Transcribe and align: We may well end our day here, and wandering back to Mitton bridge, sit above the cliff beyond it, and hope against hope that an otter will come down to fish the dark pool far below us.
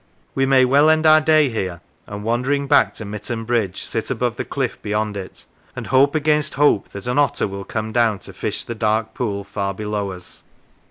We 0.33 0.47
may 0.47 0.65
well 0.65 0.89
end 0.89 1.05
our 1.05 1.21
day 1.21 1.49
here, 1.49 1.79
and 2.07 2.23
wandering 2.23 2.65
back 2.65 2.95
to 2.95 3.05
Mitton 3.05 3.45
bridge, 3.45 3.83
sit 3.83 4.09
above 4.09 4.35
the 4.35 4.43
cliff 4.43 4.81
beyond 4.81 5.15
it, 5.15 5.45
and 5.75 5.85
hope 5.85 6.15
against 6.15 6.55
hope 6.55 6.89
that 6.93 7.05
an 7.05 7.19
otter 7.19 7.47
will 7.47 7.65
come 7.65 7.91
down 7.91 8.17
to 8.25 8.33
fish 8.33 8.63
the 8.63 8.73
dark 8.73 9.13
pool 9.13 9.43
far 9.43 9.75
below 9.75 10.09
us. 10.11 10.41